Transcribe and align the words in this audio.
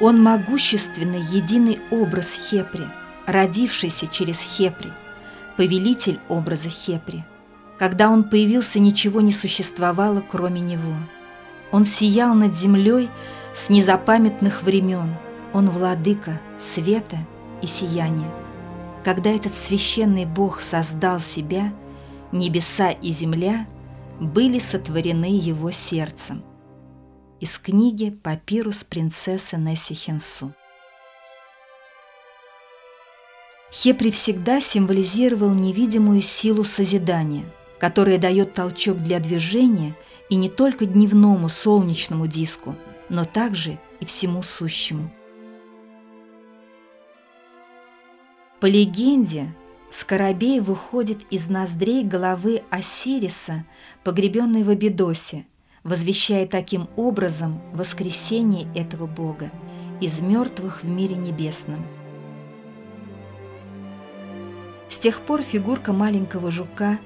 Он 0.00 0.22
могущественный 0.22 1.20
единый 1.20 1.80
образ 1.90 2.32
Хепри, 2.48 2.86
родившийся 3.26 4.06
через 4.06 4.40
Хепри, 4.40 4.92
повелитель 5.56 6.20
образа 6.28 6.68
Хепри. 6.68 7.24
Когда 7.78 8.08
он 8.08 8.24
появился, 8.24 8.78
ничего 8.78 9.20
не 9.20 9.32
существовало, 9.32 10.22
кроме 10.28 10.60
него. 10.60 10.94
Он 11.72 11.84
сиял 11.84 12.34
над 12.34 12.54
землей 12.54 13.10
с 13.54 13.70
незапамятных 13.70 14.62
времен. 14.62 15.14
Он 15.52 15.68
владыка 15.68 16.40
света 16.58 17.18
и 17.62 17.66
сияния. 17.66 18.30
Когда 19.04 19.30
этот 19.30 19.54
священный 19.54 20.26
Бог 20.26 20.60
создал 20.60 21.20
себя, 21.20 21.72
небеса 22.32 22.90
и 22.90 23.10
земля 23.10 23.66
были 24.20 24.58
сотворены 24.58 25.26
его 25.26 25.70
сердцем. 25.70 26.42
Из 27.40 27.56
книги 27.56 28.10
«Папирус 28.10 28.82
принцессы 28.82 29.56
Несси 29.56 29.94
Хенсу». 29.94 30.52
Хепри 33.70 34.10
всегда 34.10 34.60
символизировал 34.60 35.54
невидимую 35.54 36.20
силу 36.20 36.64
созидания, 36.64 37.44
которая 37.78 38.18
дает 38.18 38.54
толчок 38.54 38.98
для 38.98 39.20
движения 39.20 39.94
и 40.28 40.34
не 40.34 40.48
только 40.48 40.84
дневному 40.84 41.48
солнечному 41.48 42.26
диску, 42.26 42.74
но 43.08 43.24
также 43.24 43.78
и 44.00 44.04
всему 44.04 44.42
сущему. 44.42 45.08
По 48.58 48.66
легенде, 48.66 49.54
Скоробей 49.92 50.58
выходит 50.58 51.20
из 51.30 51.46
ноздрей 51.46 52.02
головы 52.02 52.64
Осириса, 52.68 53.64
погребенной 54.02 54.64
в 54.64 54.70
Абидосе, 54.70 55.46
возвещая 55.88 56.46
таким 56.46 56.88
образом 56.96 57.62
воскресение 57.72 58.68
этого 58.74 59.06
бога 59.06 59.50
из 60.00 60.20
мертвых 60.20 60.82
в 60.82 60.86
мире 60.86 61.16
небесном. 61.16 61.84
С 64.90 64.98
тех 64.98 65.20
пор 65.20 65.42
фигурка 65.42 65.92
маленького 65.92 66.50
жука, 66.50 66.98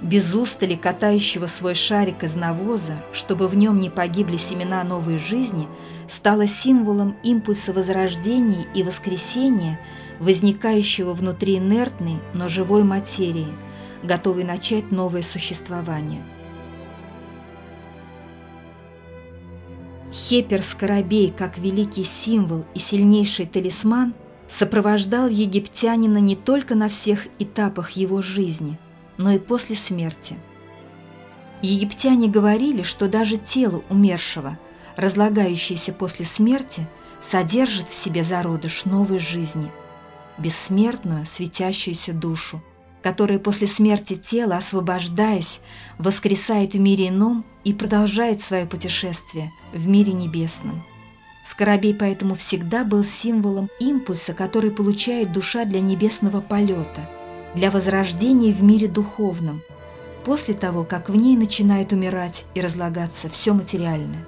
без 0.00 0.34
устали 0.34 0.74
катающего 0.74 1.46
свой 1.46 1.74
шарик 1.74 2.24
из 2.24 2.34
навоза, 2.34 2.94
чтобы 3.12 3.46
в 3.46 3.54
нем 3.54 3.78
не 3.78 3.90
погибли 3.90 4.38
семена 4.38 4.82
новой 4.84 5.18
жизни, 5.18 5.68
стала 6.08 6.46
символом 6.46 7.16
импульса 7.22 7.74
возрождения 7.74 8.66
и 8.74 8.82
воскресения, 8.82 9.78
возникающего 10.18 11.12
внутри 11.12 11.58
инертной, 11.58 12.18
но 12.32 12.48
живой 12.48 12.84
материи, 12.84 13.52
готовой 14.02 14.44
начать 14.44 14.90
новое 14.90 15.22
существование. 15.22 16.22
Хепер-скоробей, 20.12 21.32
как 21.36 21.58
великий 21.58 22.04
символ 22.04 22.64
и 22.74 22.78
сильнейший 22.78 23.46
талисман, 23.46 24.14
сопровождал 24.48 25.28
египтянина 25.28 26.18
не 26.18 26.34
только 26.34 26.74
на 26.74 26.88
всех 26.88 27.28
этапах 27.38 27.92
его 27.92 28.20
жизни, 28.20 28.78
но 29.16 29.30
и 29.30 29.38
после 29.38 29.76
смерти. 29.76 30.36
Египтяне 31.62 32.28
говорили, 32.28 32.82
что 32.82 33.06
даже 33.06 33.36
тело 33.36 33.84
умершего, 33.88 34.58
разлагающееся 34.96 35.92
после 35.92 36.24
смерти, 36.24 36.88
содержит 37.22 37.88
в 37.88 37.94
себе 37.94 38.24
зародыш 38.24 38.86
новой 38.86 39.18
жизни, 39.18 39.70
бессмертную 40.38 41.26
светящуюся 41.26 42.12
душу, 42.12 42.62
которая 43.02 43.38
после 43.38 43.66
смерти 43.66 44.14
тела, 44.14 44.56
освобождаясь, 44.56 45.60
воскресает 45.98 46.74
в 46.74 46.78
мире 46.78 47.08
ином 47.08 47.44
и 47.64 47.72
продолжает 47.72 48.42
свое 48.42 48.66
путешествие 48.66 49.52
в 49.72 49.86
мире 49.86 50.12
небесном. 50.12 50.82
Скоробей 51.46 51.94
поэтому 51.94 52.34
всегда 52.34 52.84
был 52.84 53.04
символом 53.04 53.68
импульса, 53.80 54.34
который 54.34 54.70
получает 54.70 55.32
душа 55.32 55.64
для 55.64 55.80
небесного 55.80 56.40
полета, 56.40 57.08
для 57.54 57.70
возрождения 57.70 58.52
в 58.52 58.62
мире 58.62 58.86
духовном, 58.86 59.62
после 60.24 60.54
того, 60.54 60.84
как 60.84 61.08
в 61.08 61.16
ней 61.16 61.36
начинает 61.36 61.92
умирать 61.92 62.44
и 62.54 62.60
разлагаться 62.60 63.28
все 63.28 63.52
материальное. 63.54 64.24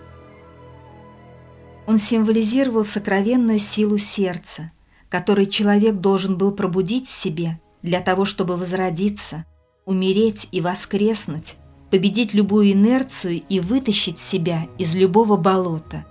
Он 1.86 1.98
символизировал 1.98 2.84
сокровенную 2.84 3.58
силу 3.58 3.98
сердца, 3.98 4.72
который 5.08 5.46
человек 5.46 5.96
должен 5.96 6.38
был 6.38 6.52
пробудить 6.52 7.06
в 7.06 7.12
себе 7.12 7.58
для 7.82 8.00
того, 8.00 8.24
чтобы 8.24 8.56
возродиться, 8.56 9.44
умереть 9.84 10.48
и 10.52 10.60
воскреснуть, 10.60 11.56
победить 11.90 12.32
любую 12.34 12.72
инерцию 12.72 13.42
и 13.48 13.60
вытащить 13.60 14.18
себя 14.18 14.66
из 14.78 14.94
любого 14.94 15.36
болота, 15.36 16.06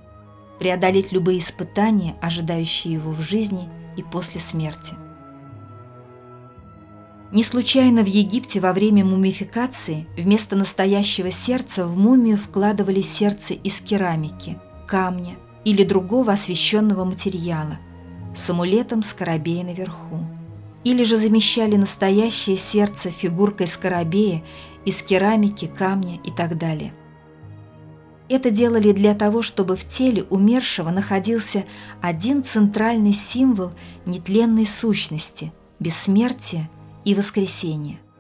преодолеть 0.59 1.11
любые 1.11 1.39
испытания, 1.39 2.15
ожидающие 2.21 2.93
его 2.93 3.11
в 3.11 3.21
жизни 3.21 3.69
и 3.97 4.03
после 4.03 4.39
смерти. 4.39 4.95
Не 7.31 7.45
случайно 7.45 8.03
в 8.03 8.07
Египте 8.07 8.59
во 8.59 8.73
время 8.73 9.05
мумификации 9.05 10.05
вместо 10.17 10.57
настоящего 10.57 11.31
сердца 11.31 11.88
в 11.88 11.97
мумию 11.97 12.38
вкладывали 12.38 12.99
сердце 12.99 13.53
из 13.53 13.79
керамики, 13.79 14.59
камня 14.85 15.35
или 15.63 15.85
другого 15.85 16.33
освященного 16.33 17.05
материала 17.05 17.79
с 18.35 18.49
амулетом 18.49 19.01
скоробея 19.01 19.63
наверху 19.63 20.19
или 20.84 21.03
же 21.03 21.18
замещали 21.18 21.75
настоящее 21.75 22.56
сердце 22.56 23.12
фигуркой 23.12 23.68
скоробея 23.68 24.44
из 24.86 25.02
керамики, 25.03 25.68
камня 25.68 26.19
и 26.24 26.31
так 26.31 26.58
далее. 26.58 26.94
Это 28.30 28.50
делали 28.50 28.92
для 28.94 29.14
того, 29.14 29.42
чтобы 29.42 29.75
в 29.75 29.88
теле 29.88 30.24
умершего 30.30 30.90
находился 30.90 31.66
один 32.02 32.44
центральный 32.44 33.14
символ 33.14 33.72
нетленной 34.06 34.66
сущности, 34.66 35.52
бессмертия 35.80 36.69
и 37.03 37.13
воскресения– 37.13 38.00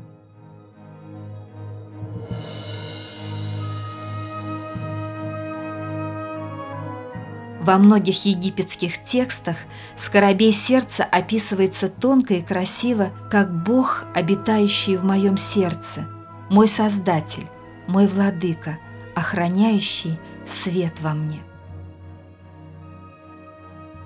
Во 7.61 7.77
многих 7.77 8.25
египетских 8.25 9.03
текстах 9.03 9.55
скоробей 9.95 10.51
сердца 10.51 11.03
описывается 11.03 11.89
тонко 11.89 12.33
и 12.33 12.41
красиво, 12.41 13.11
как 13.29 13.53
Бог, 13.63 14.03
обитающий 14.15 14.95
в 14.95 15.05
моем 15.05 15.37
сердце, 15.37 16.07
мой 16.49 16.67
Создатель, 16.67 17.45
мой 17.85 18.07
Владыка, 18.07 18.79
охраняющий 19.13 20.17
свет 20.47 20.93
во 21.01 21.13
мне. 21.13 21.39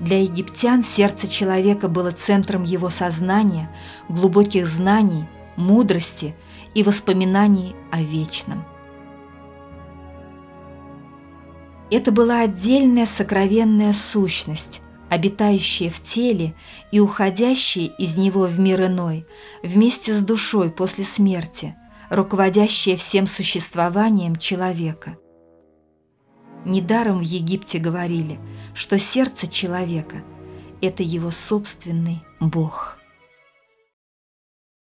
Для 0.02 0.22
египтян 0.22 0.84
сердце 0.84 1.30
человека 1.30 1.88
было 1.88 2.12
центром 2.12 2.64
его 2.64 2.90
сознания, 2.90 3.74
глубоких 4.10 4.68
знаний, 4.68 5.30
мудрости 5.56 6.36
и 6.74 6.84
воспоминаний 6.84 7.74
о 7.90 8.02
вечном– 8.02 8.66
Это 11.92 12.12
была 12.12 12.42
отдельная 12.42 13.06
сокровенная 13.06 13.94
сущность, 13.94 14.82
обитающая 15.10 15.90
в 15.90 16.02
теле 16.02 16.56
и 16.92 17.00
уходящая 17.00 17.86
из 17.86 18.18
него 18.18 18.44
в 18.44 18.60
мир 18.60 18.86
иной, 18.86 19.26
вместе 19.62 20.14
с 20.14 20.22
душой 20.22 20.72
после 20.72 21.04
смерти, 21.04 21.76
руководящая 22.10 22.96
всем 22.96 23.28
существованием 23.28 24.36
человека. 24.36 25.18
Недаром 26.66 27.20
в 27.20 27.24
Египте 27.24 27.78
говорили, 27.78 28.40
что 28.74 28.98
сердце 28.98 29.48
человека– 29.48 30.24
это 30.82 31.04
его 31.04 31.30
собственный 31.30 32.24
Бог– 32.40 32.98